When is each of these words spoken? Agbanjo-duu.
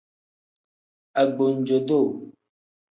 Agbanjo-duu. 1.21 2.07